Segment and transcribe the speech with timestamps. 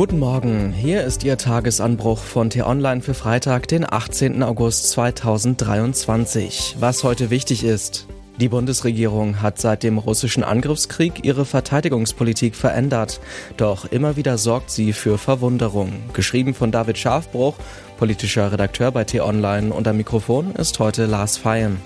[0.00, 4.42] Guten Morgen, hier ist Ihr Tagesanbruch von T-Online für Freitag, den 18.
[4.42, 6.76] August 2023.
[6.80, 8.06] Was heute wichtig ist.
[8.38, 13.20] Die Bundesregierung hat seit dem russischen Angriffskrieg ihre Verteidigungspolitik verändert.
[13.58, 15.92] Doch immer wieder sorgt sie für Verwunderung.
[16.14, 17.56] Geschrieben von David Schafbruch,
[17.98, 21.76] politischer Redakteur bei T-Online am Mikrofon ist heute Lars Feyen.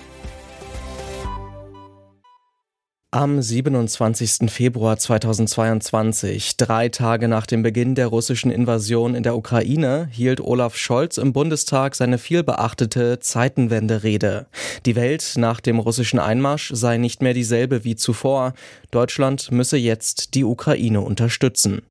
[3.15, 4.51] Am 27.
[4.51, 10.75] Februar 2022, drei Tage nach dem Beginn der russischen Invasion in der Ukraine, hielt Olaf
[10.75, 14.47] Scholz im Bundestag seine vielbeachtete Zeitenwende-Rede.
[14.85, 18.51] Die Welt nach dem russischen Einmarsch sei nicht mehr dieselbe wie zuvor.
[18.91, 21.83] Deutschland müsse jetzt die Ukraine unterstützen.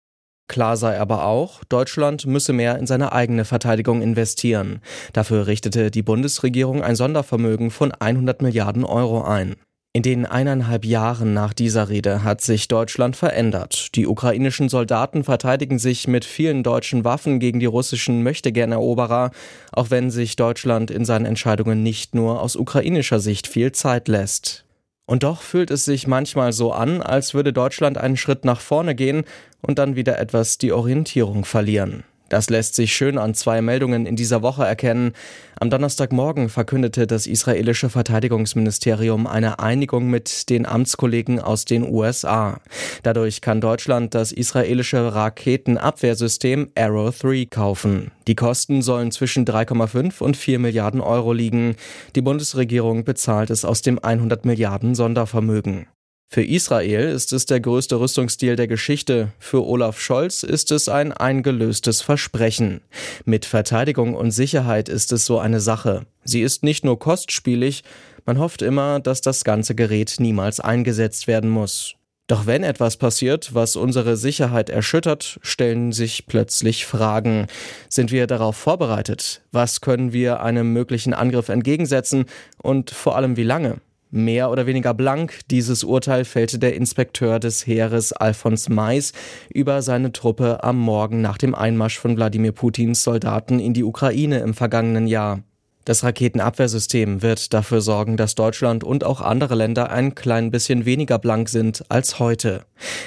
[0.47, 4.83] Klar sei aber auch, Deutschland müsse mehr in seine eigene Verteidigung investieren.
[5.15, 9.57] Dafür richtete die Bundesregierung ein Sondervermögen von 100 Milliarden Euro ein.
[9.97, 13.95] In den eineinhalb Jahren nach dieser Rede hat sich Deutschland verändert.
[13.95, 19.31] Die ukrainischen Soldaten verteidigen sich mit vielen deutschen Waffen gegen die russischen Möchtegern-Eroberer,
[19.71, 24.65] auch wenn sich Deutschland in seinen Entscheidungen nicht nur aus ukrainischer Sicht viel Zeit lässt.
[25.07, 28.97] Und doch fühlt es sich manchmal so an, als würde Deutschland einen Schritt nach vorne
[28.97, 29.23] gehen
[29.61, 32.03] und dann wieder etwas die Orientierung verlieren.
[32.35, 35.13] Das lässt sich schön an zwei Meldungen in dieser Woche erkennen.
[35.61, 42.61] Am Donnerstagmorgen verkündete das israelische Verteidigungsministerium eine Einigung mit den Amtskollegen aus den USA.
[43.05, 48.11] Dadurch kann Deutschland das israelische Raketenabwehrsystem Arrow 3 kaufen.
[48.27, 51.77] Die Kosten sollen zwischen 3,5 und 4 Milliarden Euro liegen.
[52.17, 55.87] Die Bundesregierung bezahlt es aus dem 100 Milliarden Sondervermögen.
[56.35, 59.29] Für Israel ist es der größte Rüstungsdeal der Geschichte.
[59.39, 62.81] Für Olaf Scholz ist es ein eingelöstes Versprechen.
[63.25, 66.07] Mit Verteidigung und Sicherheit ist es so eine Sache.
[66.25, 67.85] Sie ist nicht nur kostspielig,
[68.27, 71.95] man hofft immer, dass das ganze Gerät niemals eingesetzt werden muss.
[72.27, 77.47] Doch wenn etwas passiert, was unsere Sicherheit erschüttert, stellen sich plötzlich Fragen.
[77.89, 79.43] Sind wir darauf vorbereitet?
[79.53, 82.25] Was können wir einem möglichen Angriff entgegensetzen?
[82.61, 83.77] Und vor allem wie lange?
[84.17, 89.13] Mehr oder weniger blank dieses Urteil fällte der Inspekteur des Heeres Alfons Mais
[89.53, 94.39] über seine Truppe am Morgen nach dem Einmarsch von Wladimir Putins Soldaten in die Ukraine
[94.39, 95.43] im vergangenen Jahr.
[95.85, 101.19] Das Raketenabwehrsystem wird dafür sorgen, dass Deutschland und auch andere Länder ein klein bisschen weniger
[101.19, 102.67] blank sind als heute.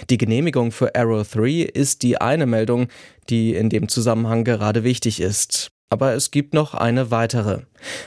[0.09, 2.89] Die Genehmigung für Arrow 3 ist die eine Meldung,
[3.29, 5.72] die in dem Zusammenhang gerade wichtig ist.
[5.89, 7.61] Aber es gibt noch eine weitere.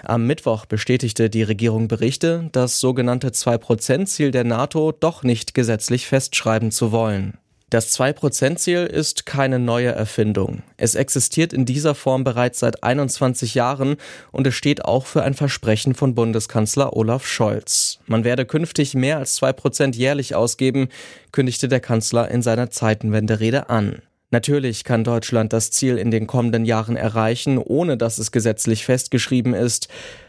[0.05, 6.73] Am Mittwoch bestätigte die Regierung Berichte, das sogenannte 2%-Ziel der NATO doch nicht gesetzlich festschreiben
[6.73, 7.39] zu wollen.
[7.71, 10.65] Das 2%-Ziel ist keine neue Erfindung.
[10.77, 13.97] Es existiert in dieser Form bereits seit 21 Jahren
[14.33, 18.01] und es steht auch für ein Versprechen von Bundeskanzler Olaf Scholz.
[18.07, 20.89] Man werde künftig mehr als 2% jährlich ausgeben,
[21.31, 24.03] kündigte der Kanzler in seiner Zeitenwende-Rede an.
[24.33, 29.55] Natürlich kann Deutschland das Ziel in den kommenden Jahren erreichen, ohne dass es gesetzlich festgeschrieben
[29.55, 29.89] ist.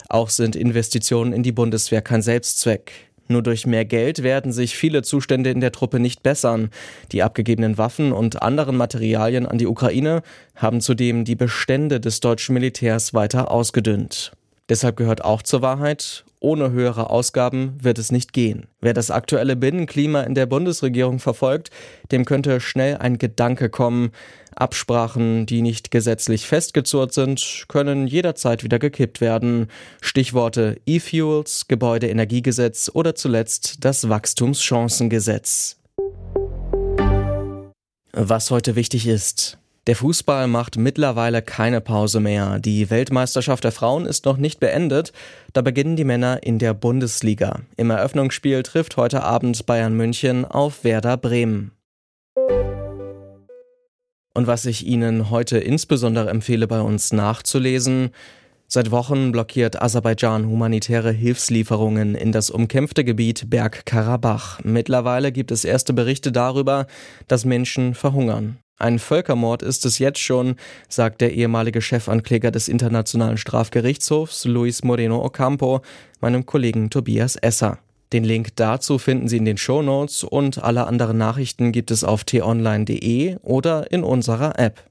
[0.09, 2.91] Auch sind Investitionen in die Bundeswehr kein Selbstzweck.
[3.27, 6.69] Nur durch mehr Geld werden sich viele Zustände in der Truppe nicht bessern.
[7.11, 10.23] Die abgegebenen Waffen und anderen Materialien an die Ukraine
[10.55, 14.33] haben zudem die Bestände des deutschen Militärs weiter ausgedünnt.
[14.67, 18.67] Deshalb gehört auch zur Wahrheit, ohne höhere Ausgaben wird es nicht gehen.
[18.81, 21.69] Wer das aktuelle Binnenklima in der Bundesregierung verfolgt,
[22.11, 24.11] dem könnte schnell ein Gedanke kommen.
[24.55, 29.67] Absprachen, die nicht gesetzlich festgezurrt sind, können jederzeit wieder gekippt werden.
[30.01, 35.77] Stichworte E-Fuels, Gebäudeenergiegesetz oder zuletzt das Wachstumschancengesetz.
[38.13, 39.57] Was heute wichtig ist.
[39.87, 42.59] Der Fußball macht mittlerweile keine Pause mehr.
[42.59, 45.11] Die Weltmeisterschaft der Frauen ist noch nicht beendet.
[45.53, 47.61] Da beginnen die Männer in der Bundesliga.
[47.77, 51.71] Im Eröffnungsspiel trifft heute Abend Bayern München auf Werder Bremen.
[54.33, 58.11] Und was ich Ihnen heute insbesondere empfehle, bei uns nachzulesen,
[58.73, 64.61] Seit Wochen blockiert Aserbaidschan humanitäre Hilfslieferungen in das umkämpfte Gebiet Bergkarabach.
[64.63, 66.87] Mittlerweile gibt es erste Berichte darüber,
[67.27, 68.59] dass Menschen verhungern.
[68.81, 70.55] Ein Völkermord ist es jetzt schon,
[70.89, 75.81] sagt der ehemalige Chefankläger des Internationalen Strafgerichtshofs Luis Moreno Ocampo
[76.19, 77.77] meinem Kollegen Tobias Esser.
[78.11, 82.03] Den Link dazu finden Sie in den Show Notes und alle anderen Nachrichten gibt es
[82.03, 84.83] auf t-online.de oder in unserer App.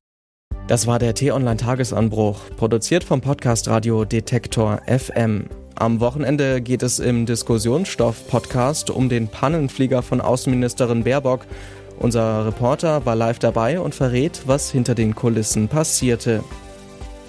[0.68, 5.46] Das war der T-Online Tagesanbruch, produziert vom Podcast Radio Detektor FM.
[5.74, 11.46] Am Wochenende geht es im Diskussionsstoff-Podcast um den Pannenflieger von Außenministerin Baerbock
[12.00, 16.42] unser Reporter war live dabei und verrät, was hinter den Kulissen passierte.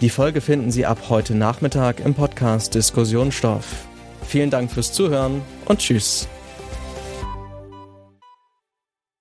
[0.02, 3.86] Die Folge finden Sie ab heute Nachmittag im Podcast Diskussionsstoff.
[4.26, 6.28] Vielen Dank fürs Zuhören und Tschüss.